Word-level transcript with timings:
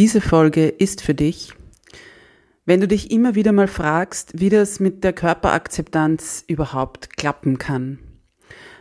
Diese 0.00 0.22
Folge 0.22 0.66
ist 0.66 1.02
für 1.02 1.12
dich, 1.12 1.52
wenn 2.64 2.80
du 2.80 2.88
dich 2.88 3.10
immer 3.10 3.34
wieder 3.34 3.52
mal 3.52 3.68
fragst, 3.68 4.40
wie 4.40 4.48
das 4.48 4.80
mit 4.80 5.04
der 5.04 5.12
Körperakzeptanz 5.12 6.42
überhaupt 6.46 7.18
klappen 7.18 7.58
kann. 7.58 7.98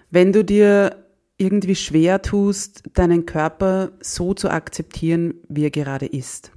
Wenn 0.10 0.32
du 0.32 0.46
dir 0.46 1.04
irgendwie 1.36 1.76
schwer 1.76 2.22
tust, 2.22 2.84
deinen 2.94 3.26
Körper 3.26 3.92
so 4.00 4.34
zu 4.34 4.50
akzeptieren, 4.50 5.34
wie 5.50 5.66
er 5.66 5.72
gerade 5.72 6.06
ist. 6.06 6.54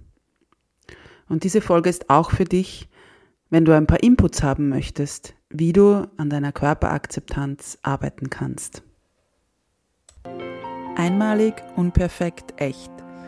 Und 1.28 1.42
diese 1.42 1.60
Folge 1.60 1.90
ist 1.90 2.08
auch 2.08 2.30
für 2.30 2.44
dich, 2.44 2.88
wenn 3.50 3.64
du 3.64 3.74
ein 3.74 3.88
paar 3.88 4.04
Inputs 4.04 4.44
haben 4.44 4.68
möchtest, 4.68 5.34
wie 5.50 5.72
du 5.72 6.08
an 6.18 6.30
deiner 6.30 6.52
Körperakzeptanz 6.52 7.78
arbeiten 7.82 8.30
kannst. 8.30 8.84
Einmalig, 10.94 11.54
unperfekt, 11.74 12.54
echt 12.58 13.01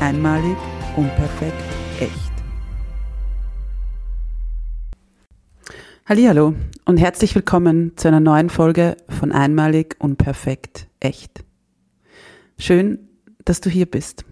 Einmalig, 0.00 0.56
unperfekt, 0.96 1.54
echt. 2.00 2.32
Hallo 6.06 6.54
und 6.84 6.96
herzlich 6.98 7.34
willkommen 7.34 7.96
zu 7.96 8.08
einer 8.08 8.20
neuen 8.20 8.50
Folge 8.50 8.96
von 9.08 9.32
Einmalig, 9.32 9.96
unperfekt, 10.00 10.88
echt. 11.00 11.44
Schön, 12.58 13.08
dass 13.44 13.60
du 13.60 13.70
hier 13.70 13.86
bist. 13.86 14.24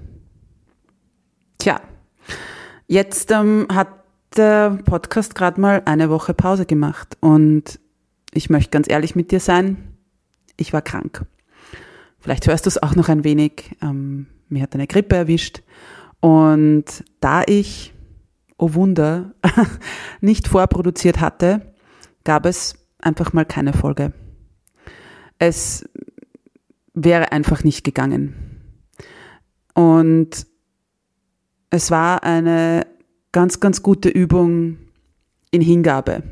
Tja, 1.59 1.81
jetzt 2.89 3.31
ähm, 3.31 3.67
hat 3.73 3.89
der 4.37 4.79
Podcast 4.85 5.35
gerade 5.35 5.61
mal 5.61 5.83
eine 5.87 6.11
Woche 6.11 6.35
Pause 6.35 6.67
gemacht 6.67 7.17
und 7.21 7.79
ich 8.35 8.51
möchte 8.51 8.71
ganz 8.71 8.91
ehrlich 8.91 9.15
mit 9.15 9.31
dir 9.31 9.41
sein, 9.41 9.95
ich 10.57 10.73
war 10.73 10.83
krank. 10.83 11.25
Vielleicht 12.19 12.47
hörst 12.47 12.67
du 12.67 12.69
es 12.69 12.83
auch 12.83 12.95
noch 12.95 13.09
ein 13.09 13.25
wenig. 13.25 13.77
Ähm, 13.83 14.27
mir 14.53 14.63
hat 14.63 14.75
eine 14.75 14.87
Grippe 14.87 15.17
erwischt. 15.17 15.63
Und 16.21 16.85
da 17.21 17.43
ich, 17.47 17.93
oh 18.59 18.75
Wunder, 18.75 19.35
nicht 20.21 20.47
vorproduziert 20.47 21.21
hatte, 21.21 21.75
gab 22.25 22.47
es 22.47 22.75
einfach 23.01 23.33
mal 23.33 23.45
keine 23.45 23.73
Folge. 23.73 24.13
Es 25.39 25.89
wäre 26.95 27.33
einfach 27.33 27.65
nicht 27.65 27.83
gegangen. 27.83 28.35
Und 29.75 30.47
es 31.71 31.91
war 31.91 32.23
eine 32.23 32.87
ganz, 33.33 33.59
ganz 33.61 33.83
gute 33.83 34.11
Übung 34.11 34.77
in 35.51 35.63
Hingabe 35.63 36.23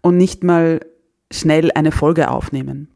und 0.00 0.16
nicht 0.16 0.44
mal 0.44 0.80
schnell 1.30 1.70
eine 1.72 1.90
Folge 1.90 2.30
aufnehmen, 2.30 2.88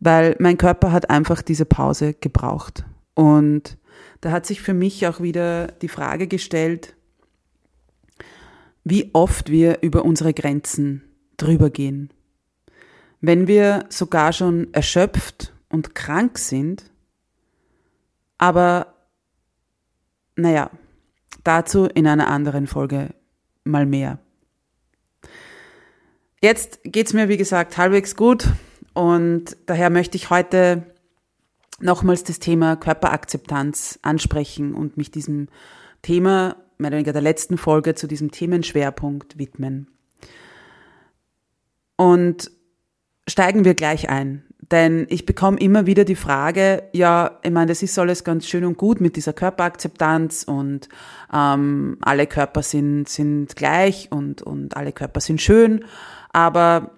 weil 0.00 0.36
mein 0.38 0.56
Körper 0.56 0.92
hat 0.92 1.10
einfach 1.10 1.42
diese 1.42 1.66
Pause 1.66 2.14
gebraucht. 2.14 2.84
Und 3.16 3.78
da 4.20 4.30
hat 4.30 4.44
sich 4.46 4.60
für 4.60 4.74
mich 4.74 5.06
auch 5.06 5.20
wieder 5.20 5.68
die 5.68 5.88
Frage 5.88 6.28
gestellt, 6.28 6.94
wie 8.84 9.10
oft 9.14 9.50
wir 9.50 9.78
über 9.80 10.04
unsere 10.04 10.34
Grenzen 10.34 11.02
drüber 11.38 11.70
gehen. 11.70 12.12
Wenn 13.22 13.48
wir 13.48 13.86
sogar 13.88 14.34
schon 14.34 14.72
erschöpft 14.74 15.54
und 15.70 15.94
krank 15.94 16.38
sind, 16.38 16.90
aber 18.36 18.94
naja, 20.36 20.70
dazu 21.42 21.86
in 21.86 22.06
einer 22.06 22.28
anderen 22.28 22.66
Folge 22.66 23.14
mal 23.64 23.86
mehr. 23.86 24.18
Jetzt 26.42 26.80
geht's 26.84 27.14
mir, 27.14 27.30
wie 27.30 27.38
gesagt, 27.38 27.78
halbwegs 27.78 28.14
gut 28.14 28.46
und 28.92 29.56
daher 29.64 29.88
möchte 29.88 30.18
ich 30.18 30.28
heute 30.28 30.84
nochmals 31.80 32.24
das 32.24 32.38
Thema 32.38 32.76
Körperakzeptanz 32.76 33.98
ansprechen 34.02 34.74
und 34.74 34.96
mich 34.96 35.10
diesem 35.10 35.48
Thema, 36.02 36.56
mehr 36.78 36.88
oder 36.88 36.96
weniger 36.96 37.12
der 37.12 37.22
letzten 37.22 37.58
Folge, 37.58 37.94
zu 37.94 38.06
diesem 38.06 38.30
Themenschwerpunkt 38.30 39.38
widmen. 39.38 39.88
Und 41.96 42.50
steigen 43.28 43.64
wir 43.64 43.74
gleich 43.74 44.08
ein. 44.08 44.42
Denn 44.70 45.06
ich 45.10 45.26
bekomme 45.26 45.58
immer 45.58 45.86
wieder 45.86 46.04
die 46.04 46.16
Frage, 46.16 46.84
ja, 46.92 47.38
ich 47.42 47.50
meine, 47.50 47.66
das 47.66 47.82
ist 47.82 47.98
alles 47.98 48.24
ganz 48.24 48.46
schön 48.46 48.64
und 48.64 48.76
gut 48.76 49.00
mit 49.00 49.14
dieser 49.16 49.32
Körperakzeptanz 49.32 50.42
und 50.42 50.88
ähm, 51.32 51.98
alle 52.00 52.26
Körper 52.26 52.62
sind, 52.62 53.08
sind 53.08 53.54
gleich 53.54 54.10
und, 54.10 54.42
und 54.42 54.76
alle 54.76 54.92
Körper 54.92 55.20
sind 55.20 55.40
schön, 55.40 55.84
aber 56.32 56.90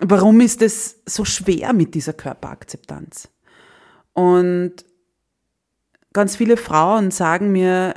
warum 0.00 0.40
ist 0.40 0.60
es 0.60 1.00
so 1.06 1.24
schwer 1.24 1.72
mit 1.72 1.94
dieser 1.94 2.14
Körperakzeptanz? 2.14 3.28
Und 4.18 4.84
ganz 6.12 6.34
viele 6.34 6.56
Frauen 6.56 7.12
sagen 7.12 7.52
mir, 7.52 7.94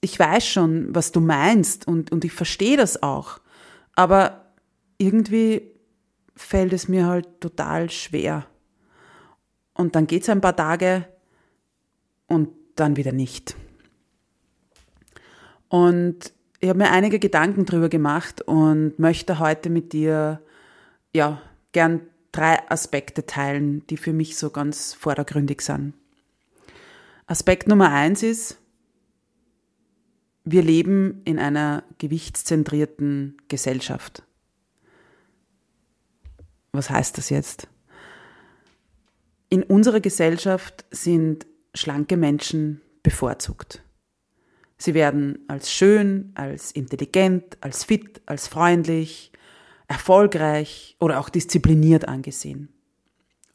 ich 0.00 0.16
weiß 0.16 0.46
schon, 0.46 0.94
was 0.94 1.10
du 1.10 1.18
meinst 1.18 1.84
und, 1.88 2.12
und 2.12 2.24
ich 2.24 2.30
verstehe 2.30 2.76
das 2.76 3.02
auch. 3.02 3.40
Aber 3.96 4.52
irgendwie 4.98 5.62
fällt 6.36 6.72
es 6.72 6.86
mir 6.86 7.08
halt 7.08 7.40
total 7.40 7.90
schwer. 7.90 8.46
Und 9.74 9.96
dann 9.96 10.06
geht 10.06 10.22
es 10.22 10.28
ein 10.28 10.40
paar 10.40 10.54
Tage 10.54 11.08
und 12.28 12.50
dann 12.76 12.96
wieder 12.96 13.10
nicht. 13.10 13.56
Und 15.66 16.32
ich 16.60 16.68
habe 16.68 16.78
mir 16.78 16.92
einige 16.92 17.18
Gedanken 17.18 17.64
drüber 17.64 17.88
gemacht 17.88 18.42
und 18.42 18.96
möchte 19.00 19.40
heute 19.40 19.70
mit 19.70 19.92
dir 19.92 20.40
ja 21.12 21.42
gern 21.72 22.02
drei 22.32 22.68
Aspekte 22.70 23.26
teilen, 23.26 23.86
die 23.86 23.96
für 23.96 24.12
mich 24.12 24.36
so 24.36 24.50
ganz 24.50 24.94
vordergründig 24.94 25.60
sind. 25.60 25.94
Aspekt 27.26 27.68
Nummer 27.68 27.92
eins 27.92 28.22
ist, 28.22 28.58
wir 30.44 30.62
leben 30.62 31.22
in 31.24 31.38
einer 31.38 31.84
gewichtszentrierten 31.98 33.36
Gesellschaft. 33.48 34.24
Was 36.72 36.90
heißt 36.90 37.18
das 37.18 37.30
jetzt? 37.30 37.68
In 39.50 39.62
unserer 39.62 40.00
Gesellschaft 40.00 40.84
sind 40.90 41.46
schlanke 41.74 42.16
Menschen 42.16 42.80
bevorzugt. 43.02 43.82
Sie 44.78 44.94
werden 44.94 45.38
als 45.46 45.70
schön, 45.70 46.32
als 46.34 46.72
intelligent, 46.72 47.58
als 47.60 47.84
fit, 47.84 48.20
als 48.26 48.48
freundlich, 48.48 49.31
erfolgreich 49.92 50.96
oder 51.00 51.20
auch 51.20 51.28
diszipliniert 51.28 52.08
angesehen. 52.08 52.70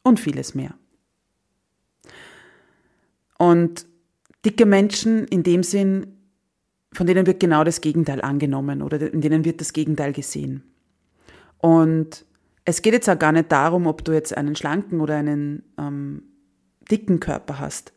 Und 0.04 0.20
vieles 0.20 0.54
mehr. 0.54 0.74
Und 3.38 3.86
dicke 4.44 4.64
Menschen 4.64 5.26
in 5.26 5.42
dem 5.42 5.64
Sinn, 5.64 6.16
von 6.92 7.06
denen 7.06 7.26
wird 7.26 7.40
genau 7.40 7.64
das 7.64 7.80
Gegenteil 7.80 8.20
angenommen 8.20 8.82
oder 8.82 9.12
in 9.12 9.20
denen 9.20 9.44
wird 9.44 9.60
das 9.60 9.72
Gegenteil 9.72 10.12
gesehen. 10.12 10.62
Und 11.58 12.24
es 12.64 12.82
geht 12.82 12.92
jetzt 12.92 13.10
auch 13.10 13.18
gar 13.18 13.32
nicht 13.32 13.50
darum, 13.50 13.86
ob 13.88 14.04
du 14.04 14.12
jetzt 14.12 14.36
einen 14.36 14.54
schlanken 14.54 15.00
oder 15.00 15.16
einen 15.16 15.64
ähm, 15.76 16.22
dicken 16.88 17.18
Körper 17.18 17.58
hast, 17.58 17.92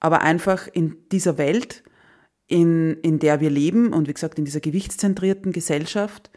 aber 0.00 0.22
einfach 0.22 0.68
in 0.72 0.96
dieser 1.12 1.38
Welt, 1.38 1.84
in, 2.48 2.94
in 3.02 3.20
der 3.20 3.40
wir 3.40 3.50
leben 3.50 3.92
und 3.92 4.08
wie 4.08 4.14
gesagt 4.14 4.38
in 4.38 4.44
dieser 4.44 4.60
gewichtszentrierten 4.60 5.52
Gesellschaft, 5.52 6.30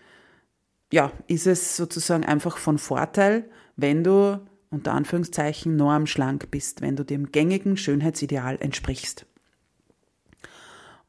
ja, 0.91 1.12
ist 1.27 1.47
es 1.47 1.77
sozusagen 1.77 2.25
einfach 2.25 2.57
von 2.57 2.77
Vorteil, 2.77 3.50
wenn 3.75 4.03
du 4.03 4.39
unter 4.71 4.94
Anführungszeichen 4.94 5.75
normschlank 5.75 6.51
bist, 6.51 6.81
wenn 6.81 6.95
du 6.95 7.03
dem 7.03 7.31
gängigen 7.31 7.77
Schönheitsideal 7.77 8.57
entsprichst. 8.59 9.25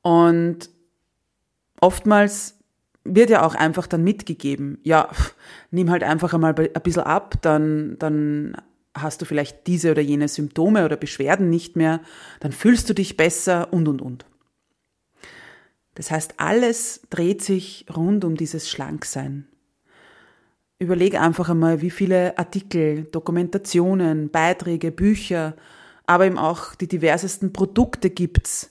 Und 0.03 0.71
oftmals 1.81 2.56
wird 3.05 3.31
ja 3.31 3.44
auch 3.44 3.55
einfach 3.55 3.87
dann 3.87 4.05
mitgegeben. 4.05 4.79
Ja, 4.82 5.11
nimm 5.71 5.91
halt 5.91 6.03
einfach 6.03 6.33
einmal 6.33 6.55
ein 6.55 6.83
bisschen 6.83 7.03
ab, 7.03 7.35
dann, 7.43 7.97
dann 7.99 8.56
hast 8.94 9.23
du 9.23 9.25
vielleicht 9.25 9.67
diese 9.67 9.91
oder 9.91 10.03
jene 10.03 10.29
Symptome 10.29 10.85
oder 10.85 10.97
Beschwerden 10.97 11.49
nicht 11.49 11.76
mehr, 11.76 12.00
dann 12.41 12.53
fühlst 12.53 12.88
du 12.88 12.94
dich 12.94 13.17
besser 13.17 13.73
und, 13.73 13.88
und, 13.88 14.03
und. 14.03 14.26
Das 15.94 16.11
heißt, 16.11 16.35
alles 16.38 17.03
dreht 17.11 17.43
sich 17.43 17.87
rund 17.94 18.25
um 18.25 18.37
dieses 18.37 18.71
Schlanksein. 18.71 19.50
Überleg 20.81 21.21
einfach 21.21 21.50
einmal, 21.50 21.82
wie 21.82 21.91
viele 21.91 22.38
Artikel, 22.38 23.05
Dokumentationen, 23.05 24.31
Beiträge, 24.31 24.91
Bücher, 24.91 25.55
aber 26.06 26.25
eben 26.25 26.38
auch 26.38 26.75
die 26.75 26.88
diversesten 26.88 27.53
Produkte 27.53 28.09
gibt's, 28.09 28.71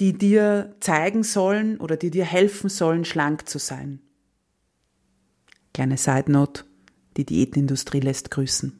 die 0.00 0.12
dir 0.12 0.74
zeigen 0.80 1.22
sollen 1.22 1.78
oder 1.78 1.96
die 1.96 2.10
dir 2.10 2.24
helfen 2.24 2.68
sollen, 2.68 3.04
schlank 3.04 3.48
zu 3.48 3.60
sein. 3.60 4.00
Kleine 5.72 5.96
Side 5.98 6.32
Note, 6.32 6.64
die 7.16 7.24
Diätindustrie 7.24 8.00
lässt 8.00 8.32
grüßen. 8.32 8.76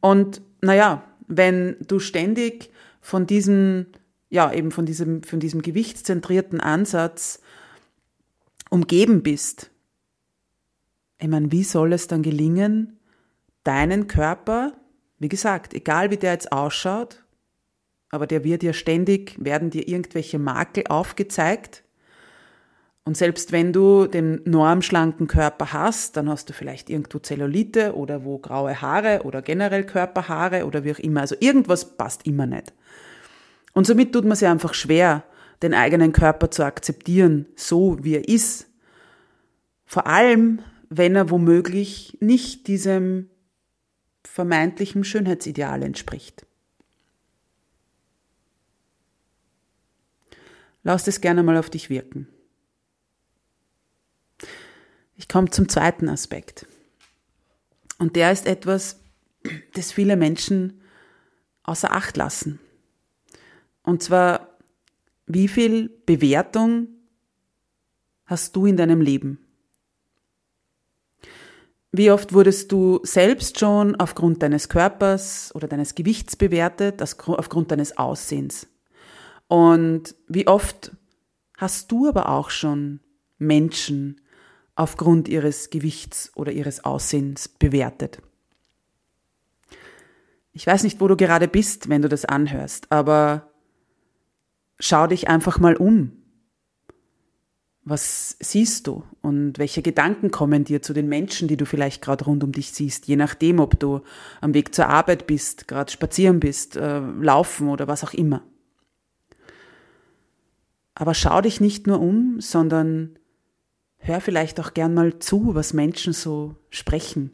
Und 0.00 0.40
naja, 0.62 1.04
wenn 1.26 1.76
du 1.86 1.98
ständig 1.98 2.70
von 3.02 3.26
diesem, 3.26 3.86
ja, 4.30 4.50
eben 4.54 4.70
von 4.70 4.86
diesem, 4.86 5.22
von 5.22 5.38
diesem 5.38 5.60
gewichtszentrierten 5.60 6.60
Ansatz 6.60 7.42
umgeben 8.70 9.22
bist, 9.22 9.70
ich 11.20 11.28
meine, 11.28 11.50
wie 11.52 11.64
soll 11.64 11.92
es 11.92 12.06
dann 12.06 12.22
gelingen, 12.22 12.98
deinen 13.64 14.06
Körper, 14.06 14.72
wie 15.18 15.28
gesagt, 15.28 15.74
egal 15.74 16.10
wie 16.10 16.16
der 16.16 16.32
jetzt 16.32 16.52
ausschaut, 16.52 17.24
aber 18.10 18.26
der 18.26 18.44
wird 18.44 18.62
ja 18.62 18.72
ständig, 18.72 19.36
werden 19.38 19.70
dir 19.70 19.86
irgendwelche 19.86 20.38
Makel 20.38 20.84
aufgezeigt. 20.88 21.84
Und 23.04 23.16
selbst 23.16 23.52
wenn 23.52 23.72
du 23.72 24.06
den 24.06 24.40
normschlanken 24.44 25.26
Körper 25.26 25.72
hast, 25.72 26.16
dann 26.16 26.28
hast 26.28 26.48
du 26.48 26.52
vielleicht 26.52 26.90
irgendwo 26.90 27.18
Zellulite 27.18 27.94
oder 27.94 28.24
wo 28.24 28.38
graue 28.38 28.80
Haare 28.80 29.22
oder 29.24 29.42
generell 29.42 29.84
Körperhaare 29.84 30.66
oder 30.66 30.84
wie 30.84 30.92
auch 30.92 30.98
immer. 30.98 31.20
Also 31.20 31.34
irgendwas 31.40 31.96
passt 31.96 32.26
immer 32.26 32.46
nicht. 32.46 32.72
Und 33.72 33.86
somit 33.86 34.12
tut 34.12 34.24
man 34.24 34.36
sich 34.36 34.48
einfach 34.48 34.74
schwer, 34.74 35.24
den 35.62 35.74
eigenen 35.74 36.12
Körper 36.12 36.50
zu 36.50 36.64
akzeptieren, 36.64 37.46
so 37.56 37.98
wie 38.02 38.14
er 38.14 38.28
ist. 38.28 38.66
Vor 39.84 40.06
allem, 40.06 40.60
wenn 40.88 41.16
er 41.16 41.30
womöglich 41.30 42.16
nicht 42.20 42.66
diesem 42.66 43.30
vermeintlichen 44.24 45.04
Schönheitsideal 45.04 45.82
entspricht. 45.82 46.46
Lass 50.82 51.06
es 51.06 51.20
gerne 51.20 51.42
mal 51.42 51.56
auf 51.56 51.70
dich 51.70 51.90
wirken. 51.90 52.28
Ich 55.16 55.28
komme 55.28 55.50
zum 55.50 55.68
zweiten 55.68 56.08
Aspekt. 56.08 56.66
Und 57.98 58.14
der 58.16 58.30
ist 58.30 58.46
etwas, 58.46 59.00
das 59.74 59.92
viele 59.92 60.16
Menschen 60.16 60.80
außer 61.64 61.92
Acht 61.92 62.16
lassen. 62.16 62.60
Und 63.82 64.02
zwar, 64.02 64.56
wie 65.26 65.48
viel 65.48 65.88
Bewertung 66.06 66.88
hast 68.24 68.54
du 68.54 68.66
in 68.66 68.76
deinem 68.76 69.00
Leben? 69.00 69.47
Wie 71.90 72.10
oft 72.10 72.34
wurdest 72.34 72.70
du 72.70 73.00
selbst 73.02 73.58
schon 73.58 73.96
aufgrund 73.96 74.42
deines 74.42 74.68
Körpers 74.68 75.54
oder 75.54 75.68
deines 75.68 75.94
Gewichts 75.94 76.36
bewertet, 76.36 77.02
aufgrund 77.02 77.70
deines 77.70 77.96
Aussehens? 77.96 78.66
Und 79.46 80.14
wie 80.28 80.46
oft 80.46 80.92
hast 81.56 81.90
du 81.90 82.06
aber 82.08 82.28
auch 82.28 82.50
schon 82.50 83.00
Menschen 83.38 84.20
aufgrund 84.74 85.28
ihres 85.28 85.70
Gewichts 85.70 86.30
oder 86.36 86.52
ihres 86.52 86.84
Aussehens 86.84 87.48
bewertet? 87.48 88.20
Ich 90.52 90.66
weiß 90.66 90.82
nicht, 90.82 91.00
wo 91.00 91.08
du 91.08 91.16
gerade 91.16 91.48
bist, 91.48 91.88
wenn 91.88 92.02
du 92.02 92.08
das 92.08 92.26
anhörst, 92.26 92.92
aber 92.92 93.50
schau 94.78 95.06
dich 95.06 95.28
einfach 95.28 95.58
mal 95.58 95.76
um. 95.76 96.17
Was 97.90 98.36
siehst 98.38 98.86
du 98.86 99.02
und 99.22 99.58
welche 99.58 99.80
Gedanken 99.80 100.30
kommen 100.30 100.62
dir 100.64 100.82
zu 100.82 100.92
den 100.92 101.08
Menschen, 101.08 101.48
die 101.48 101.56
du 101.56 101.64
vielleicht 101.64 102.02
gerade 102.02 102.26
rund 102.26 102.44
um 102.44 102.52
dich 102.52 102.72
siehst, 102.72 103.08
je 103.08 103.16
nachdem, 103.16 103.60
ob 103.60 103.80
du 103.80 104.02
am 104.42 104.52
Weg 104.52 104.74
zur 104.74 104.88
Arbeit 104.88 105.26
bist, 105.26 105.68
gerade 105.68 105.90
spazieren 105.90 106.38
bist, 106.38 106.76
äh, 106.76 106.98
laufen 106.98 107.68
oder 107.68 107.88
was 107.88 108.04
auch 108.04 108.12
immer. 108.12 108.42
Aber 110.94 111.14
schau 111.14 111.40
dich 111.40 111.62
nicht 111.62 111.86
nur 111.86 111.98
um, 111.98 112.42
sondern 112.42 113.18
hör 113.96 114.20
vielleicht 114.20 114.60
auch 114.60 114.74
gern 114.74 114.92
mal 114.92 115.18
zu, 115.18 115.54
was 115.54 115.72
Menschen 115.72 116.12
so 116.12 116.56
sprechen. 116.68 117.30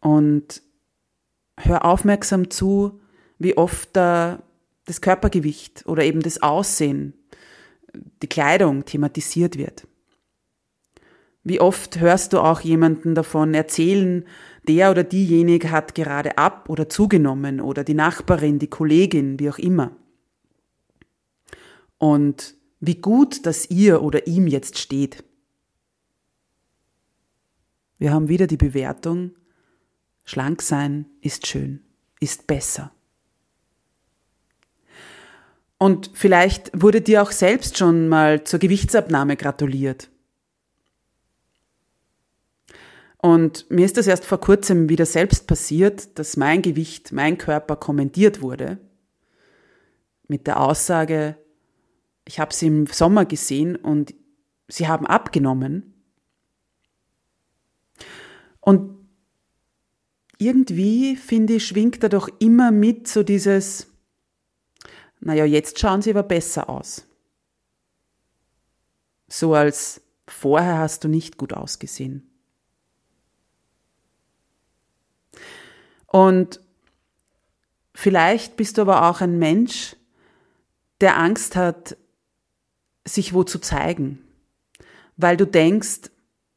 Und 0.00 0.60
hör 1.56 1.86
aufmerksam 1.86 2.50
zu, 2.50 3.00
wie 3.38 3.56
oft 3.56 3.88
da 3.94 4.42
das 4.84 5.00
Körpergewicht 5.00 5.86
oder 5.86 6.04
eben 6.04 6.20
das 6.20 6.42
Aussehen 6.42 7.14
die 8.22 8.28
Kleidung 8.28 8.84
thematisiert 8.84 9.58
wird. 9.58 9.86
Wie 11.44 11.60
oft 11.60 12.00
hörst 12.00 12.32
du 12.32 12.40
auch 12.40 12.60
jemanden 12.60 13.14
davon 13.14 13.54
erzählen, 13.54 14.24
der 14.66 14.90
oder 14.90 15.04
diejenige 15.04 15.70
hat 15.70 15.94
gerade 15.94 16.38
ab 16.38 16.68
oder 16.68 16.88
zugenommen 16.88 17.60
oder 17.60 17.84
die 17.84 17.94
Nachbarin, 17.94 18.58
die 18.58 18.66
Kollegin, 18.66 19.38
wie 19.38 19.50
auch 19.50 19.58
immer. 19.58 19.92
Und 21.98 22.56
wie 22.80 22.96
gut, 22.96 23.46
dass 23.46 23.70
ihr 23.70 24.02
oder 24.02 24.26
ihm 24.26 24.48
jetzt 24.48 24.78
steht. 24.78 25.22
Wir 27.98 28.12
haben 28.12 28.28
wieder 28.28 28.46
die 28.46 28.56
Bewertung, 28.56 29.30
schlank 30.24 30.62
sein 30.62 31.06
ist 31.20 31.46
schön, 31.46 31.80
ist 32.20 32.46
besser. 32.48 32.92
Und 35.78 36.10
vielleicht 36.14 36.70
wurde 36.80 37.00
dir 37.00 37.22
auch 37.22 37.32
selbst 37.32 37.76
schon 37.76 38.08
mal 38.08 38.44
zur 38.44 38.58
Gewichtsabnahme 38.58 39.36
gratuliert. 39.36 40.08
Und 43.18 43.70
mir 43.70 43.84
ist 43.84 43.96
das 43.96 44.06
erst 44.06 44.24
vor 44.24 44.40
kurzem 44.40 44.88
wieder 44.88 45.04
selbst 45.04 45.46
passiert, 45.46 46.18
dass 46.18 46.36
mein 46.36 46.62
Gewicht, 46.62 47.12
mein 47.12 47.38
Körper 47.38 47.76
kommentiert 47.76 48.40
wurde. 48.40 48.78
Mit 50.28 50.46
der 50.46 50.60
Aussage, 50.60 51.36
ich 52.24 52.40
habe 52.40 52.54
sie 52.54 52.68
im 52.68 52.86
Sommer 52.86 53.24
gesehen 53.24 53.76
und 53.76 54.14
sie 54.68 54.88
haben 54.88 55.06
abgenommen. 55.06 55.94
Und 58.60 58.96
irgendwie, 60.38 61.16
finde 61.16 61.54
ich, 61.54 61.66
schwingt 61.66 62.02
da 62.02 62.08
doch 62.08 62.28
immer 62.38 62.70
mit 62.70 63.08
so 63.08 63.22
dieses, 63.22 63.88
naja, 65.26 65.44
jetzt 65.44 65.80
schauen 65.80 66.02
sie 66.02 66.10
aber 66.10 66.22
besser 66.22 66.70
aus. 66.70 67.04
So 69.26 69.54
als 69.54 70.00
vorher 70.28 70.78
hast 70.78 71.02
du 71.02 71.08
nicht 71.08 71.36
gut 71.36 71.52
ausgesehen. 71.52 72.30
Und 76.06 76.60
vielleicht 77.92 78.56
bist 78.56 78.78
du 78.78 78.82
aber 78.82 79.10
auch 79.10 79.20
ein 79.20 79.36
Mensch, 79.40 79.96
der 81.00 81.18
Angst 81.18 81.56
hat, 81.56 81.96
sich 83.04 83.34
wo 83.34 83.42
zu 83.42 83.58
zeigen. 83.58 84.22
Weil 85.16 85.36
du 85.36 85.44
denkst, 85.44 86.02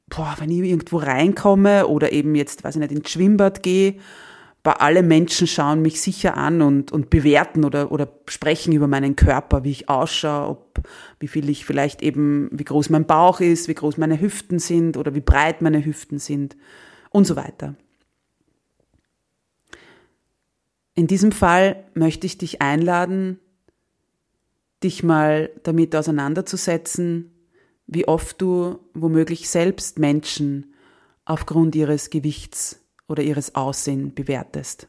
boah, 0.10 0.36
wenn 0.38 0.52
ich 0.52 0.60
irgendwo 0.60 0.98
reinkomme 0.98 1.88
oder 1.88 2.12
eben 2.12 2.36
jetzt, 2.36 2.64
weiß 2.64 2.76
ich 2.76 2.82
nicht, 2.82 2.92
ins 2.92 3.10
Schwimmbad 3.10 3.64
gehe 3.64 4.00
aber 4.64 4.82
alle 4.82 5.04
Menschen 5.04 5.48
schauen 5.48 5.82
mich 5.82 6.02
sicher 6.02 6.38
an 6.38 6.62
und, 6.62 6.92
und 6.92 7.10
bewerten 7.10 7.64
oder, 7.64 7.92
oder 7.92 8.08
sprechen 8.28 8.74
über 8.74 8.88
meinen 8.88 9.16
Körper, 9.16 9.64
wie 9.64 9.72
ich 9.72 9.90
ausschaue, 9.90 10.50
ob, 10.50 10.88
wie 11.20 11.28
viel 11.28 11.50
ich 11.50 11.66
vielleicht 11.66 12.04
eben, 12.04 12.50
wie 12.52 12.66
groß 12.66 12.90
mein 12.90 13.08
Bauch 13.08 13.40
ist, 13.40 13.68
wie 13.68 13.74
groß 13.74 13.98
meine 13.98 14.22
Hüften 14.22 14.60
sind 14.60 14.96
oder 14.98 15.16
wie 15.16 15.22
breit 15.22 15.62
meine 15.62 15.84
Hüften 15.84 16.20
sind 16.20 16.58
und 17.10 17.26
so 17.26 17.36
weiter. 17.36 17.76
In 20.94 21.08
diesem 21.08 21.32
Fall 21.32 21.86
möchte 21.96 22.28
ich 22.28 22.38
dich 22.38 22.62
einladen, 22.62 23.40
dich 24.84 25.02
mal 25.02 25.50
damit 25.64 25.96
auseinanderzusetzen, 25.96 27.32
wie 27.88 28.08
oft 28.08 28.42
du 28.42 28.80
womöglich 28.94 29.50
selbst 29.50 29.98
Menschen 29.98 30.76
aufgrund 31.26 31.76
ihres 31.76 32.10
Gewichts 32.10 32.80
oder 33.10 33.24
ihres 33.24 33.56
Aussehen 33.56 34.14
bewertest. 34.14 34.88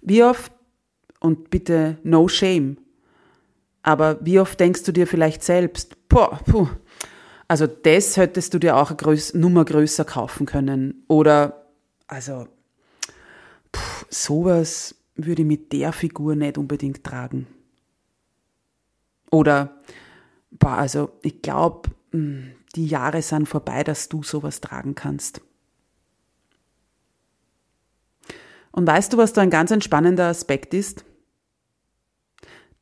Wie 0.00 0.22
oft, 0.22 0.52
und 1.20 1.50
bitte 1.50 1.98
no 2.02 2.28
shame, 2.28 2.78
aber 3.82 4.24
wie 4.24 4.40
oft 4.40 4.58
denkst 4.58 4.84
du 4.84 4.92
dir 4.92 5.06
vielleicht 5.06 5.42
selbst, 5.42 6.08
boah, 6.08 6.40
puh, 6.44 6.68
also 7.48 7.66
das 7.66 8.16
hättest 8.16 8.54
du 8.54 8.58
dir 8.58 8.76
auch 8.76 8.90
eine 8.90 8.96
Größ 8.96 9.34
Nummer 9.34 9.64
größer 9.64 10.04
kaufen 10.04 10.46
können. 10.46 11.04
Oder, 11.08 11.66
also, 12.06 12.48
puh, 13.70 14.04
sowas 14.10 14.96
würde 15.14 15.42
ich 15.42 15.48
mit 15.48 15.72
der 15.72 15.92
Figur 15.92 16.34
nicht 16.34 16.58
unbedingt 16.58 17.04
tragen. 17.04 17.46
Oder, 19.30 19.78
boah, 20.50 20.78
also 20.78 21.10
ich 21.22 21.42
glaube, 21.42 21.90
hm, 22.12 22.52
die 22.74 22.86
Jahre 22.86 23.22
sind 23.22 23.48
vorbei, 23.48 23.84
dass 23.84 24.08
du 24.08 24.22
sowas 24.22 24.60
tragen 24.60 24.94
kannst. 24.94 25.40
Und 28.76 28.86
weißt 28.86 29.14
du, 29.14 29.16
was 29.16 29.32
da 29.32 29.40
ein 29.40 29.50
ganz 29.50 29.70
entspannender 29.70 30.26
Aspekt 30.26 30.74
ist? 30.74 31.06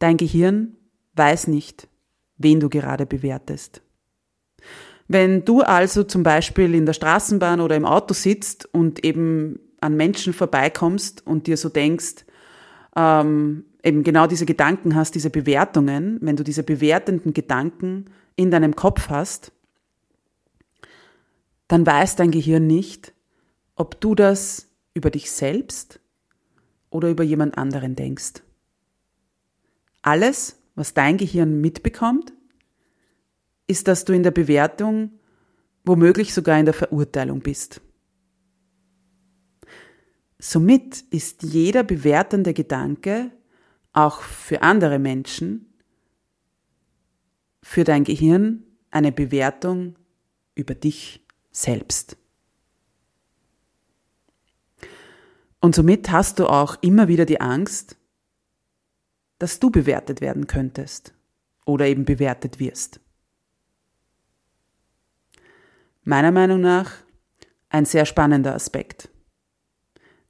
Dein 0.00 0.16
Gehirn 0.16 0.76
weiß 1.14 1.46
nicht, 1.46 1.86
wen 2.36 2.58
du 2.58 2.68
gerade 2.68 3.06
bewertest. 3.06 3.80
Wenn 5.06 5.44
du 5.44 5.60
also 5.60 6.02
zum 6.02 6.24
Beispiel 6.24 6.74
in 6.74 6.84
der 6.84 6.94
Straßenbahn 6.94 7.60
oder 7.60 7.76
im 7.76 7.84
Auto 7.84 8.12
sitzt 8.12 8.66
und 8.74 9.04
eben 9.04 9.60
an 9.80 9.96
Menschen 9.96 10.32
vorbeikommst 10.32 11.24
und 11.24 11.46
dir 11.46 11.56
so 11.56 11.68
denkst, 11.68 12.24
ähm, 12.96 13.64
eben 13.84 14.02
genau 14.02 14.26
diese 14.26 14.46
Gedanken 14.46 14.96
hast, 14.96 15.14
diese 15.14 15.30
Bewertungen, 15.30 16.18
wenn 16.22 16.34
du 16.34 16.42
diese 16.42 16.64
bewertenden 16.64 17.34
Gedanken 17.34 18.06
in 18.34 18.50
deinem 18.50 18.74
Kopf 18.74 19.10
hast, 19.10 19.52
dann 21.68 21.86
weiß 21.86 22.16
dein 22.16 22.32
Gehirn 22.32 22.66
nicht, 22.66 23.12
ob 23.76 24.00
du 24.00 24.16
das 24.16 24.73
über 24.94 25.10
dich 25.10 25.30
selbst 25.30 26.00
oder 26.90 27.10
über 27.10 27.24
jemand 27.24 27.58
anderen 27.58 27.96
denkst. 27.96 28.42
Alles, 30.02 30.56
was 30.74 30.94
dein 30.94 31.16
Gehirn 31.16 31.60
mitbekommt, 31.60 32.32
ist, 33.66 33.88
dass 33.88 34.04
du 34.04 34.12
in 34.12 34.22
der 34.22 34.30
Bewertung, 34.30 35.18
womöglich 35.84 36.32
sogar 36.32 36.58
in 36.58 36.64
der 36.64 36.74
Verurteilung 36.74 37.40
bist. 37.40 37.80
Somit 40.38 41.00
ist 41.10 41.42
jeder 41.42 41.82
bewertende 41.82 42.52
Gedanke 42.52 43.30
auch 43.92 44.20
für 44.20 44.62
andere 44.62 44.98
Menschen, 44.98 45.74
für 47.62 47.84
dein 47.84 48.04
Gehirn 48.04 48.62
eine 48.90 49.10
Bewertung 49.10 49.96
über 50.54 50.74
dich 50.74 51.24
selbst. 51.50 52.18
Und 55.64 55.74
somit 55.74 56.10
hast 56.10 56.40
du 56.40 56.46
auch 56.46 56.76
immer 56.82 57.08
wieder 57.08 57.24
die 57.24 57.40
Angst, 57.40 57.96
dass 59.38 59.60
du 59.60 59.70
bewertet 59.70 60.20
werden 60.20 60.46
könntest 60.46 61.14
oder 61.64 61.86
eben 61.86 62.04
bewertet 62.04 62.58
wirst. 62.58 63.00
Meiner 66.02 66.32
Meinung 66.32 66.60
nach 66.60 66.92
ein 67.70 67.86
sehr 67.86 68.04
spannender 68.04 68.54
Aspekt, 68.54 69.08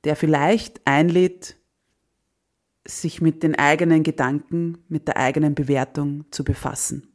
der 0.05 0.15
vielleicht 0.15 0.81
einlädt, 0.85 1.57
sich 2.87 3.21
mit 3.21 3.43
den 3.43 3.57
eigenen 3.57 4.05
Gedanken, 4.05 4.85
mit 4.87 5.09
der 5.09 5.17
eigenen 5.17 5.57
Bewertung 5.57 6.27
zu 6.31 6.45
befassen. 6.45 7.09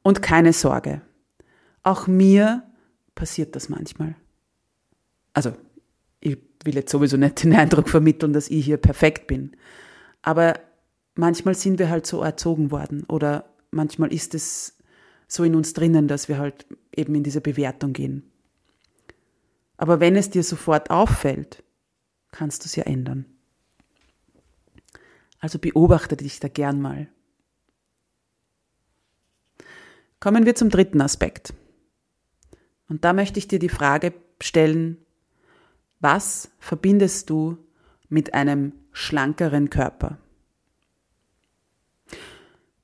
Und 0.00 0.22
keine 0.22 0.54
Sorge, 0.54 1.02
auch 1.82 2.06
mir 2.06 2.62
passiert 3.14 3.54
das 3.54 3.68
manchmal. 3.68 4.16
Also, 5.34 5.52
will 6.64 6.74
jetzt 6.74 6.90
sowieso 6.90 7.16
nicht 7.16 7.42
den 7.42 7.54
Eindruck 7.54 7.88
vermitteln, 7.88 8.32
dass 8.32 8.48
ich 8.48 8.64
hier 8.64 8.76
perfekt 8.76 9.26
bin. 9.26 9.56
Aber 10.22 10.60
manchmal 11.14 11.54
sind 11.54 11.78
wir 11.78 11.90
halt 11.90 12.06
so 12.06 12.22
erzogen 12.22 12.70
worden 12.70 13.04
oder 13.04 13.54
manchmal 13.70 14.12
ist 14.12 14.34
es 14.34 14.76
so 15.26 15.44
in 15.44 15.54
uns 15.54 15.72
drinnen, 15.72 16.08
dass 16.08 16.28
wir 16.28 16.38
halt 16.38 16.66
eben 16.94 17.14
in 17.14 17.22
diese 17.22 17.40
Bewertung 17.40 17.92
gehen. 17.92 18.30
Aber 19.76 20.00
wenn 20.00 20.16
es 20.16 20.28
dir 20.28 20.42
sofort 20.42 20.90
auffällt, 20.90 21.62
kannst 22.32 22.64
du 22.64 22.66
es 22.66 22.76
ja 22.76 22.84
ändern. 22.84 23.24
Also 25.38 25.58
beobachte 25.58 26.16
dich 26.16 26.38
da 26.38 26.48
gern 26.48 26.80
mal. 26.80 27.08
Kommen 30.18 30.44
wir 30.44 30.54
zum 30.54 30.68
dritten 30.68 31.00
Aspekt. 31.00 31.54
Und 32.88 33.04
da 33.04 33.14
möchte 33.14 33.38
ich 33.38 33.48
dir 33.48 33.58
die 33.58 33.70
Frage 33.70 34.12
stellen, 34.42 34.98
was 36.00 36.50
verbindest 36.58 37.30
du 37.30 37.58
mit 38.08 38.34
einem 38.34 38.72
schlankeren 38.92 39.70
Körper? 39.70 40.18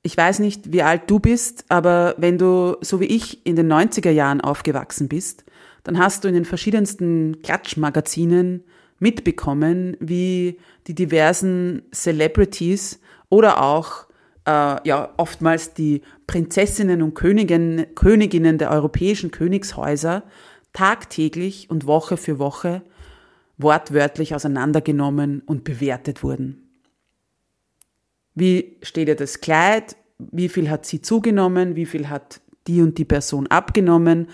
Ich 0.03 0.17
weiß 0.17 0.39
nicht, 0.39 0.73
wie 0.73 0.83
alt 0.83 1.11
du 1.11 1.19
bist, 1.19 1.65
aber 1.69 2.15
wenn 2.19 2.39
du, 2.39 2.77
so 2.81 3.01
wie 3.01 3.07
ich, 3.07 3.45
in 3.45 3.57
den 3.57 3.73
90er 3.73 4.11
Jahren 4.11 4.41
aufgewachsen 4.41 5.09
bist, 5.09 5.45
dann 5.83 5.99
hast 5.99 6.23
du 6.23 6.29
in 6.29 6.35
den 6.35 6.45
verschiedensten 6.45 7.43
Klatschmagazinen 7.43 8.63
mitbekommen, 8.99 9.97
wie 9.99 10.59
die 10.87 10.95
diversen 10.95 11.83
Celebrities 11.93 13.01
oder 13.31 13.63
auch 13.63 14.07
äh, 14.47 14.77
ja 14.89 15.13
oftmals 15.17 15.75
die 15.75 16.03
Prinzessinnen 16.27 17.03
und 17.03 17.15
Königen, 17.15 17.87
Königinnen 17.95 18.59
der 18.59 18.71
europäischen 18.71 19.31
Königshäuser 19.31 20.23
tagtäglich 20.73 21.69
und 21.71 21.87
Woche 21.87 22.17
für 22.17 22.39
Woche 22.39 22.83
wortwörtlich 23.59 24.35
auseinandergenommen 24.35 25.43
und 25.47 25.65
bewertet 25.65 26.23
wurden. 26.23 26.83
Wie 28.35 28.79
steht 28.83 29.09
ihr 29.09 29.17
das 29.17 29.41
Kleid? 29.41 29.97
Wie 30.19 30.49
viel 30.49 30.71
hat 30.71 30.87
sie 30.87 31.01
zugenommen? 31.01 31.75
Wie 31.75 31.87
viel 31.87 32.09
hat 32.09 32.41
die 32.67 32.83
und 32.83 32.99
die 32.99 33.05
Person 33.05 33.47
abgenommen? 33.47 34.29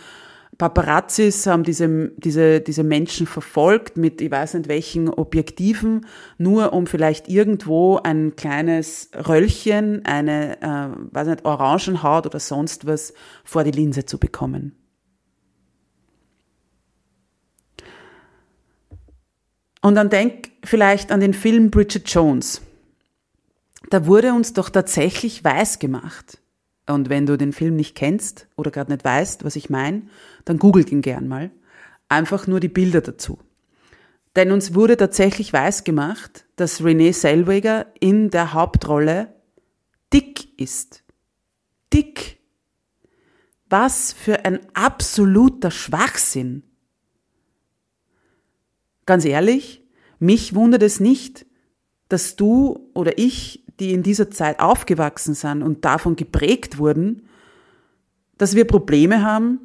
Paparazzis 0.58 1.46
haben 1.46 1.62
diese, 1.62 2.12
diese, 2.18 2.60
diese 2.60 2.84
Menschen 2.84 3.26
verfolgt 3.26 3.96
mit, 3.96 4.20
ich 4.20 4.30
weiß 4.30 4.54
nicht 4.54 4.68
welchen 4.68 5.08
Objektiven, 5.08 6.06
nur 6.36 6.72
um 6.72 6.86
vielleicht 6.86 7.28
irgendwo 7.28 7.96
ein 7.96 8.36
kleines 8.36 9.10
Röllchen, 9.14 10.04
eine, 10.04 10.60
äh, 10.60 11.14
weiß 11.14 11.28
nicht, 11.28 11.44
Orangenhaut 11.44 12.26
oder 12.26 12.38
sonst 12.38 12.86
was 12.86 13.14
vor 13.44 13.64
die 13.64 13.70
Linse 13.70 14.04
zu 14.04 14.18
bekommen. 14.18 14.76
Und 19.82 19.96
dann 19.96 20.08
denk 20.08 20.50
vielleicht 20.64 21.12
an 21.12 21.20
den 21.20 21.34
Film 21.34 21.70
Bridget 21.70 22.08
Jones. 22.08 22.62
Da 23.90 24.06
wurde 24.06 24.32
uns 24.32 24.54
doch 24.54 24.70
tatsächlich 24.70 25.44
weiß 25.44 25.78
gemacht. 25.78 26.38
Und 26.86 27.10
wenn 27.10 27.26
du 27.26 27.36
den 27.36 27.52
Film 27.52 27.76
nicht 27.76 27.94
kennst 27.94 28.46
oder 28.56 28.70
gerade 28.70 28.92
nicht 28.92 29.04
weißt, 29.04 29.44
was 29.44 29.56
ich 29.56 29.70
meine, 29.70 30.02
dann 30.44 30.58
googelt 30.58 30.90
ihn 30.90 31.02
gern 31.02 31.28
mal. 31.28 31.50
Einfach 32.08 32.46
nur 32.46 32.60
die 32.60 32.68
Bilder 32.68 33.00
dazu. 33.00 33.38
Denn 34.34 34.50
uns 34.50 34.74
wurde 34.74 34.96
tatsächlich 34.96 35.52
weiß 35.52 35.84
gemacht, 35.84 36.46
dass 36.56 36.82
Renee 36.82 37.12
Selweger 37.12 37.86
in 38.00 38.30
der 38.30 38.54
Hauptrolle 38.54 39.34
dick 40.12 40.58
ist. 40.58 41.02
Dick. 41.92 42.38
Was 43.68 44.12
für 44.12 44.44
ein 44.44 44.60
absoluter 44.74 45.70
Schwachsinn. 45.70 46.62
Ganz 49.06 49.24
ehrlich, 49.24 49.82
mich 50.18 50.54
wundert 50.54 50.82
es 50.82 51.00
nicht, 51.00 51.46
dass 52.08 52.36
du 52.36 52.90
oder 52.94 53.18
ich, 53.18 53.64
die 53.80 53.92
in 53.92 54.02
dieser 54.02 54.30
Zeit 54.30 54.60
aufgewachsen 54.60 55.34
sind 55.34 55.62
und 55.62 55.84
davon 55.84 56.14
geprägt 56.14 56.78
wurden, 56.78 57.28
dass 58.38 58.54
wir 58.54 58.66
Probleme 58.66 59.22
haben, 59.22 59.60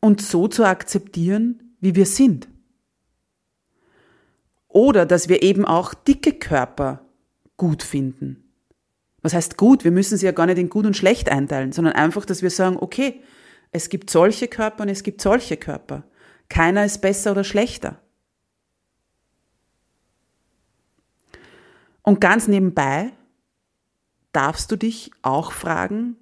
uns 0.00 0.30
so 0.30 0.48
zu 0.48 0.64
akzeptieren, 0.64 1.74
wie 1.80 1.94
wir 1.94 2.06
sind. 2.06 2.48
Oder 4.68 5.06
dass 5.06 5.28
wir 5.28 5.42
eben 5.42 5.64
auch 5.64 5.94
dicke 5.94 6.32
Körper 6.32 7.04
gut 7.56 7.82
finden. 7.82 8.44
Was 9.22 9.34
heißt 9.34 9.56
gut? 9.56 9.84
Wir 9.84 9.90
müssen 9.90 10.16
sie 10.16 10.26
ja 10.26 10.32
gar 10.32 10.46
nicht 10.46 10.58
in 10.58 10.70
gut 10.70 10.86
und 10.86 10.96
schlecht 10.96 11.28
einteilen, 11.28 11.72
sondern 11.72 11.94
einfach, 11.94 12.24
dass 12.24 12.42
wir 12.42 12.50
sagen, 12.50 12.78
okay, 12.80 13.20
es 13.72 13.88
gibt 13.88 14.10
solche 14.10 14.48
Körper 14.48 14.84
und 14.84 14.88
es 14.88 15.02
gibt 15.02 15.20
solche 15.20 15.56
Körper. 15.56 16.04
Keiner 16.48 16.84
ist 16.84 17.00
besser 17.02 17.32
oder 17.32 17.44
schlechter. 17.44 18.00
Und 22.10 22.20
ganz 22.20 22.48
nebenbei 22.48 23.12
darfst 24.32 24.72
du 24.72 24.74
dich 24.74 25.12
auch 25.22 25.52
fragen, 25.52 26.16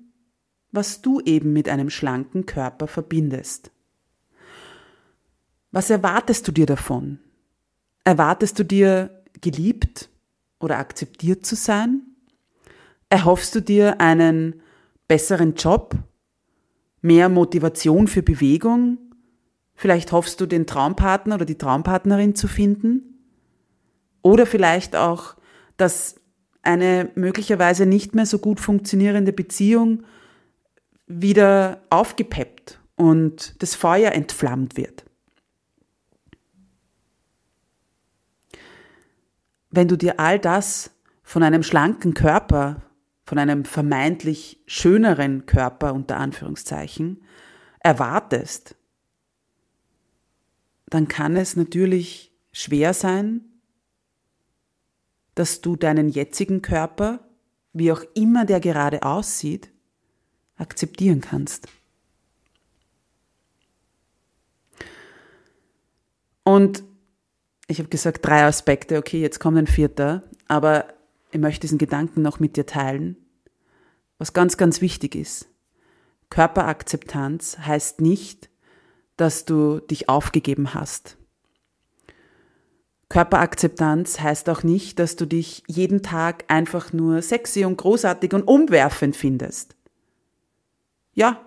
was 0.70 1.00
du 1.00 1.20
eben 1.20 1.54
mit 1.54 1.66
einem 1.66 1.88
schlanken 1.88 2.44
Körper 2.44 2.86
verbindest. 2.88 3.70
Was 5.70 5.88
erwartest 5.88 6.46
du 6.46 6.52
dir 6.52 6.66
davon? 6.66 7.20
Erwartest 8.04 8.58
du 8.58 8.66
dir 8.66 9.22
geliebt 9.40 10.10
oder 10.60 10.76
akzeptiert 10.76 11.46
zu 11.46 11.56
sein? 11.56 12.02
Erhoffst 13.08 13.54
du 13.54 13.62
dir 13.62 13.98
einen 13.98 14.60
besseren 15.06 15.54
Job, 15.54 15.96
mehr 17.00 17.30
Motivation 17.30 18.08
für 18.08 18.22
Bewegung? 18.22 18.98
Vielleicht 19.74 20.12
hoffst 20.12 20.38
du 20.42 20.44
den 20.44 20.66
Traumpartner 20.66 21.36
oder 21.36 21.46
die 21.46 21.56
Traumpartnerin 21.56 22.34
zu 22.34 22.46
finden? 22.46 23.24
Oder 24.20 24.44
vielleicht 24.44 24.94
auch 24.94 25.37
dass 25.78 26.16
eine 26.62 27.10
möglicherweise 27.14 27.86
nicht 27.86 28.14
mehr 28.14 28.26
so 28.26 28.38
gut 28.38 28.60
funktionierende 28.60 29.32
Beziehung 29.32 30.04
wieder 31.06 31.80
aufgepeppt 31.88 32.78
und 32.96 33.54
das 33.62 33.74
Feuer 33.74 34.12
entflammt 34.12 34.76
wird. 34.76 35.04
Wenn 39.70 39.88
du 39.88 39.96
dir 39.96 40.20
all 40.20 40.38
das 40.38 40.90
von 41.22 41.42
einem 41.42 41.62
schlanken 41.62 42.12
Körper 42.12 42.82
von 43.28 43.38
einem 43.38 43.66
vermeintlich 43.66 44.58
schöneren 44.66 45.44
Körper 45.44 45.92
unter 45.92 46.16
Anführungszeichen 46.16 47.22
erwartest, 47.80 48.74
dann 50.86 51.08
kann 51.08 51.36
es 51.36 51.54
natürlich 51.54 52.32
schwer 52.52 52.94
sein, 52.94 53.47
dass 55.38 55.60
du 55.60 55.76
deinen 55.76 56.08
jetzigen 56.08 56.62
Körper, 56.62 57.20
wie 57.72 57.92
auch 57.92 58.02
immer 58.14 58.44
der 58.44 58.58
gerade 58.58 59.04
aussieht, 59.04 59.70
akzeptieren 60.56 61.20
kannst. 61.20 61.68
Und 66.42 66.82
ich 67.68 67.78
habe 67.78 67.88
gesagt, 67.88 68.26
drei 68.26 68.44
Aspekte, 68.44 68.98
okay, 68.98 69.20
jetzt 69.20 69.38
kommt 69.38 69.58
ein 69.58 69.66
vierter, 69.68 70.24
aber 70.48 70.86
ich 71.30 71.38
möchte 71.38 71.60
diesen 71.60 71.78
Gedanken 71.78 72.22
noch 72.22 72.40
mit 72.40 72.56
dir 72.56 72.66
teilen. 72.66 73.16
Was 74.16 74.32
ganz, 74.32 74.56
ganz 74.56 74.80
wichtig 74.80 75.14
ist. 75.14 75.46
Körperakzeptanz 76.30 77.58
heißt 77.58 78.00
nicht, 78.00 78.50
dass 79.16 79.44
du 79.44 79.78
dich 79.78 80.08
aufgegeben 80.08 80.74
hast. 80.74 81.16
Körperakzeptanz 83.08 84.20
heißt 84.20 84.50
auch 84.50 84.62
nicht, 84.62 84.98
dass 84.98 85.16
du 85.16 85.26
dich 85.26 85.62
jeden 85.66 86.02
Tag 86.02 86.44
einfach 86.48 86.92
nur 86.92 87.22
sexy 87.22 87.64
und 87.64 87.78
großartig 87.78 88.34
und 88.34 88.42
umwerfend 88.42 89.16
findest. 89.16 89.76
Ja, 91.14 91.40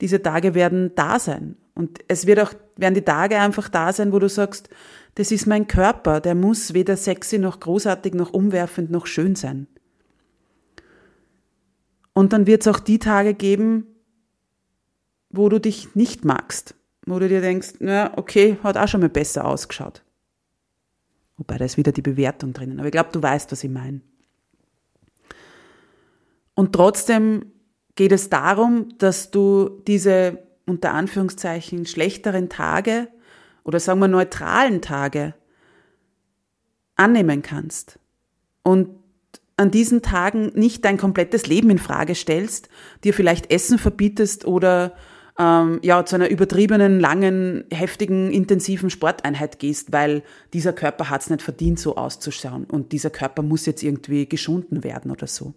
diese 0.00 0.22
Tage 0.22 0.54
werden 0.54 0.94
da 0.94 1.18
sein. 1.18 1.56
Und 1.74 2.00
es 2.08 2.26
wird 2.26 2.38
auch, 2.40 2.52
werden 2.76 2.94
die 2.94 3.02
Tage 3.02 3.38
einfach 3.38 3.68
da 3.68 3.92
sein, 3.92 4.12
wo 4.12 4.18
du 4.18 4.28
sagst, 4.28 4.68
das 5.16 5.32
ist 5.32 5.46
mein 5.46 5.66
Körper, 5.66 6.20
der 6.20 6.34
muss 6.34 6.72
weder 6.72 6.96
sexy 6.96 7.38
noch 7.38 7.60
großartig 7.60 8.14
noch 8.14 8.32
umwerfend 8.32 8.90
noch 8.90 9.06
schön 9.06 9.34
sein. 9.34 9.66
Und 12.12 12.32
dann 12.32 12.46
wird 12.46 12.62
es 12.62 12.68
auch 12.68 12.78
die 12.78 12.98
Tage 12.98 13.34
geben, 13.34 13.86
wo 15.30 15.48
du 15.48 15.58
dich 15.58 15.94
nicht 15.94 16.24
magst, 16.24 16.74
wo 17.06 17.18
du 17.18 17.28
dir 17.28 17.40
denkst, 17.40 17.74
na, 17.80 18.16
okay, 18.16 18.58
hat 18.62 18.76
auch 18.76 18.88
schon 18.88 19.00
mal 19.00 19.08
besser 19.08 19.46
ausgeschaut. 19.46 20.02
Wobei 21.42 21.58
da 21.58 21.64
ist 21.64 21.76
wieder 21.76 21.90
die 21.90 22.02
Bewertung 22.02 22.52
drinnen. 22.52 22.78
Aber 22.78 22.86
ich 22.86 22.92
glaube, 22.92 23.08
du 23.10 23.20
weißt, 23.20 23.50
was 23.50 23.64
ich 23.64 23.70
meine. 23.70 24.00
Und 26.54 26.72
trotzdem 26.72 27.46
geht 27.96 28.12
es 28.12 28.30
darum, 28.30 28.96
dass 28.98 29.32
du 29.32 29.82
diese 29.88 30.38
unter 30.66 30.92
Anführungszeichen 30.92 31.84
schlechteren 31.84 32.48
Tage 32.48 33.08
oder 33.64 33.80
sagen 33.80 33.98
wir 33.98 34.06
neutralen 34.06 34.82
Tage 34.82 35.34
annehmen 36.94 37.42
kannst 37.42 37.98
und 38.62 38.90
an 39.56 39.72
diesen 39.72 40.00
Tagen 40.00 40.52
nicht 40.54 40.84
dein 40.84 40.96
komplettes 40.96 41.48
Leben 41.48 41.70
in 41.70 41.78
Frage 41.78 42.14
stellst, 42.14 42.68
dir 43.02 43.14
vielleicht 43.14 43.50
Essen 43.50 43.78
verbietest 43.78 44.44
oder 44.44 44.94
ähm, 45.42 45.80
ja 45.82 46.04
zu 46.04 46.14
einer 46.14 46.28
übertriebenen, 46.28 47.00
langen, 47.00 47.64
heftigen, 47.72 48.30
intensiven 48.30 48.90
Sporteinheit 48.90 49.58
gehst, 49.58 49.92
weil 49.92 50.22
dieser 50.52 50.72
Körper 50.72 51.06
es 51.16 51.30
nicht 51.30 51.42
verdient, 51.42 51.78
so 51.80 51.96
auszuschauen 51.96 52.64
und 52.64 52.92
dieser 52.92 53.10
Körper 53.10 53.42
muss 53.42 53.66
jetzt 53.66 53.82
irgendwie 53.82 54.28
geschunden 54.28 54.84
werden 54.84 55.10
oder 55.10 55.26
so. 55.26 55.54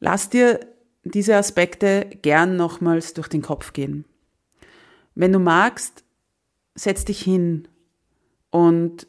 Lass 0.00 0.28
dir 0.28 0.60
diese 1.04 1.36
Aspekte 1.36 2.06
gern 2.22 2.56
nochmals 2.56 3.14
durch 3.14 3.28
den 3.28 3.42
Kopf 3.42 3.72
gehen. 3.72 4.04
Wenn 5.14 5.32
du 5.32 5.38
magst, 5.38 6.04
setz 6.74 7.04
dich 7.04 7.22
hin 7.22 7.68
und 8.50 9.06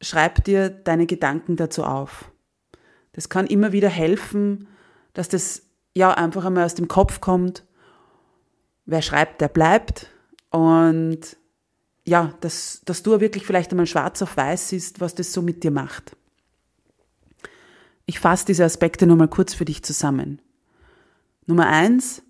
schreib 0.00 0.42
dir 0.44 0.70
deine 0.70 1.06
Gedanken 1.06 1.56
dazu 1.56 1.84
auf. 1.84 2.32
Das 3.12 3.28
kann 3.28 3.46
immer 3.46 3.72
wieder 3.72 3.88
helfen, 3.88 4.66
dass 5.18 5.28
das 5.28 5.62
ja 5.96 6.14
einfach 6.14 6.44
einmal 6.44 6.64
aus 6.64 6.76
dem 6.76 6.86
Kopf 6.86 7.20
kommt. 7.20 7.64
Wer 8.86 9.02
schreibt, 9.02 9.40
der 9.40 9.48
bleibt. 9.48 10.06
Und 10.50 11.36
ja, 12.06 12.34
dass, 12.40 12.82
dass 12.84 13.02
du 13.02 13.18
wirklich 13.18 13.44
vielleicht 13.44 13.72
einmal 13.72 13.88
schwarz 13.88 14.22
auf 14.22 14.36
weiß 14.36 14.68
siehst, 14.68 15.00
was 15.00 15.16
das 15.16 15.32
so 15.32 15.42
mit 15.42 15.64
dir 15.64 15.72
macht. 15.72 16.16
Ich 18.06 18.20
fasse 18.20 18.46
diese 18.46 18.64
Aspekte 18.64 19.08
nochmal 19.08 19.26
kurz 19.26 19.54
für 19.54 19.64
dich 19.64 19.82
zusammen. 19.82 20.40
Nummer 21.46 21.66
eins, 21.66 22.22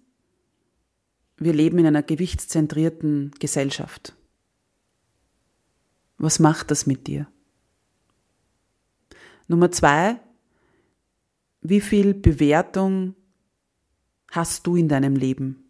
wir 1.37 1.53
leben 1.53 1.79
in 1.81 1.89
einer 1.89 2.03
gewichtszentrierten 2.03 3.33
Gesellschaft. 3.39 4.17
Was 6.17 6.39
macht 6.39 6.71
das 6.71 6.87
mit 6.87 7.07
dir? 7.07 7.27
Nummer 9.47 9.71
zwei, 9.73 10.21
wie 11.69 11.81
viel 11.81 12.15
Bewertung 12.15 13.15
hast 14.31 14.67
du 14.67 14.77
in 14.77 14.89
deinem 14.89 15.17
Leben? 15.17 15.65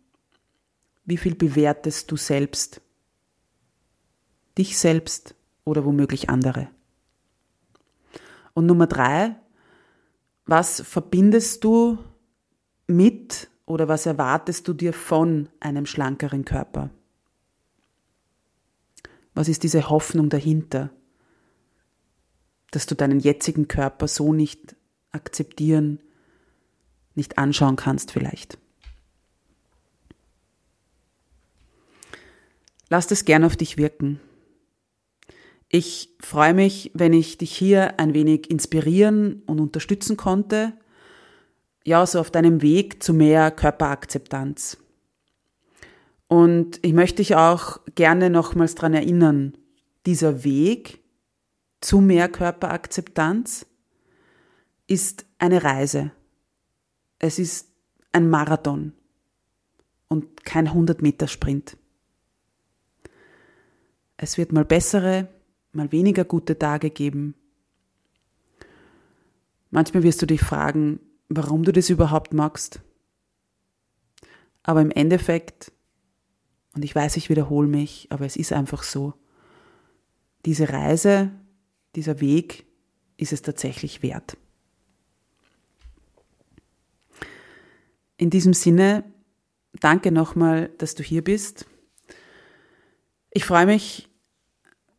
Wie 1.05 1.17
viel 1.17 1.35
bewertest 1.35 2.11
du 2.11 2.17
selbst? 2.17 2.81
Dich 4.57 4.79
selbst 4.79 5.35
oder 5.65 5.85
womöglich 5.85 6.31
andere? 6.31 6.69
Und 8.55 8.67
Nummer 8.67 8.87
drei, 8.87 9.37
was 10.47 10.81
verbindest 10.83 11.65
du 11.65 11.99
mit 12.87 13.49
oder 13.67 13.89
was 13.89 14.07
erwartest 14.07 14.69
du 14.69 14.75
dir 14.75 14.93
von 14.93 15.49
einem 15.61 15.85
schlankeren 15.85 16.45
Körper? 16.45 16.91
Was 19.35 19.49
ist 19.49 19.63
diese 19.63 19.91
Hoffnung 19.91 20.31
dahinter, 20.31 20.91
dass 22.71 22.87
du 22.87 22.95
deinen 22.95 23.21
jetzigen 23.21 23.69
Körper 23.69 24.09
so 24.09 24.33
nicht 24.33 24.77
akzeptieren, 25.13 26.01
nicht 27.15 27.39
anschauen 27.39 27.77
kannst 27.77 28.13
vielleicht? 28.13 28.59
Lass 32.89 33.07
das 33.07 33.25
gern 33.25 33.45
auf 33.45 33.57
dich 33.57 33.77
wirken. 33.77 34.21
Ich 35.69 36.17
freue 36.21 36.55
mich, 36.55 36.91
wenn 36.95 37.13
ich 37.13 37.37
dich 37.37 37.55
hier 37.55 38.01
ein 38.01 38.15
wenig 38.15 38.51
inspirieren 38.51 39.43
und 39.47 39.61
unterstützen 39.61 40.17
konnte 40.17 40.73
ja, 41.89 42.05
so 42.05 42.21
auf 42.21 42.31
deinem 42.31 42.61
Weg 42.61 43.03
zu 43.03 43.15
mehr 43.15 43.51
Körperakzeptanz. 43.51 44.77
Und 46.27 46.79
ich 46.83 46.93
möchte 46.93 47.17
dich 47.17 47.35
auch 47.35 47.81
gerne 47.95 48.29
nochmals 48.29 48.75
dran 48.75 48.93
erinnern, 48.93 49.57
dieser 50.05 50.45
Weg 50.45 51.03
zu 51.81 52.03
mehr 52.03 52.29
Körperakzeptanz 52.29 53.65
ist 54.89 55.27
eine 55.39 55.63
Reise. 55.63 56.11
Es 57.21 57.39
ist 57.39 57.69
ein 58.11 58.29
Marathon 58.29 58.93
und 60.09 60.45
kein 60.45 60.69
100-Meter-Sprint. 60.69 61.77
Es 64.17 64.37
wird 64.37 64.51
mal 64.51 64.65
bessere, 64.65 65.29
mal 65.73 65.93
weniger 65.93 66.25
gute 66.25 66.59
Tage 66.59 66.91
geben. 66.91 67.35
Manchmal 69.71 70.03
wirst 70.03 70.23
du 70.23 70.27
dich 70.27 70.41
fragen, 70.41 70.99
warum 71.29 71.63
du 71.63 71.73
das 71.73 71.91
überhaupt 71.91 72.33
magst. 72.33 72.81
Aber 74.63 74.81
im 74.81 74.91
Endeffekt, 74.91 75.71
und 76.75 76.85
ich 76.85 76.95
weiß, 76.95 77.17
ich 77.17 77.29
wiederhole 77.29 77.69
mich, 77.69 78.09
aber 78.11 78.25
es 78.25 78.37
ist 78.37 78.53
einfach 78.53 78.83
so, 78.83 79.15
diese 80.47 80.71
Reise, 80.71 81.31
dieser 81.95 82.21
Weg 82.21 82.65
ist 83.19 83.33
es 83.33 83.43
tatsächlich 83.43 84.03
wert. 84.03 84.37
In 88.19 88.29
diesem 88.29 88.53
Sinne, 88.53 89.05
danke 89.81 90.13
nochmal, 90.13 90.71
dass 90.77 90.95
du 90.95 91.03
hier 91.03 91.25
bist. 91.25 91.67
Ich 93.31 93.45
freue 93.45 93.65
mich, 93.65 94.11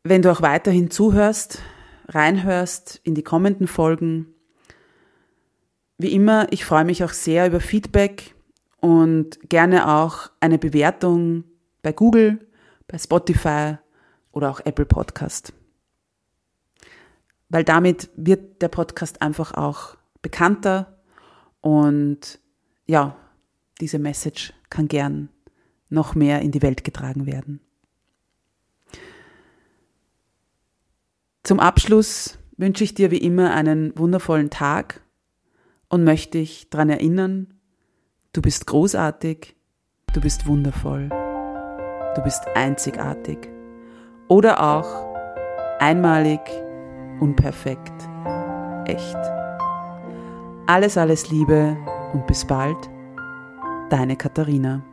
wenn 0.04 0.24
du 0.24 0.32
auch 0.32 0.42
weiterhin 0.42 0.90
zuhörst, 0.90 1.62
reinhörst 2.08 3.00
in 3.04 3.14
die 3.14 3.24
kommenden 3.24 3.68
Folgen 3.68 4.34
wie 6.00 6.14
immer, 6.14 6.48
ich 6.52 6.64
freue 6.64 6.86
mich 6.86 7.04
auch 7.04 7.12
sehr 7.12 7.46
über 7.46 7.60
Feedback 7.60 8.34
und 8.78 9.50
gerne 9.50 9.90
auch 9.90 10.32
eine 10.40 10.58
Bewertung 10.58 11.44
bei 11.82 11.92
Google, 11.92 12.48
bei 12.88 12.98
Spotify 12.98 13.78
oder 14.32 14.50
auch 14.50 14.62
Apple 14.62 14.86
Podcast. 14.86 15.52
Weil 17.50 17.66
damit 17.66 18.10
wird 18.16 18.62
der 18.62 18.70
Podcast 18.70 19.22
einfach 19.22 19.54
auch 19.56 19.98
bekannter 20.22 21.02
und 21.60 22.40
ja, 22.90 23.16
diese 23.82 24.00
Message 24.00 24.52
kann 24.72 24.88
gern 24.88 25.30
noch 25.90 26.16
mehr 26.16 26.42
in 26.42 26.50
die 26.50 26.64
Welt 26.64 26.84
getragen 26.84 27.28
werden. 27.28 27.60
Zum 31.44 31.60
Abschluss 31.60 32.40
wünsche 32.58 32.84
ich 32.84 32.96
dir 32.96 33.12
wie 33.12 33.20
immer 33.20 33.54
einen 33.54 33.96
wundervollen 33.96 34.50
Tag 34.50 35.02
und 35.88 36.04
möchte 36.04 36.40
dich 36.40 36.72
daran 36.72 36.90
erinnern, 36.90 37.54
du 38.34 38.42
bist 38.42 38.66
großartig, 38.66 39.56
du 40.12 40.22
bist 40.22 40.48
wundervoll, 40.48 41.10
du 41.10 42.22
bist 42.24 42.42
einzigartig 42.56 43.38
oder 44.28 44.64
auch 44.64 45.08
einmalig, 45.80 46.42
unperfekt 47.20 47.94
echt. 48.86 49.18
Alles, 50.66 50.98
alles 50.98 51.30
Liebe 51.30 51.78
und 52.14 52.28
bis 52.28 52.46
bald, 52.46 52.90
deine 53.90 54.16
Katharina. 54.16 54.84